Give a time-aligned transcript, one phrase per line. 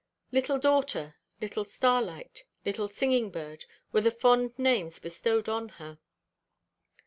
[0.31, 5.99] "Little daughter," "Little Starlight," "Little Singing bird," were the fond names bestowed on her.